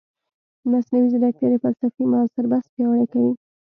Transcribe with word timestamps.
مصنوعي 0.71 1.07
ځیرکتیا 1.13 1.47
د 1.51 1.55
فلسفې 1.63 2.03
معاصر 2.11 2.43
بحث 2.51 2.65
پیاوړی 2.73 3.05
کوي. 3.13 3.33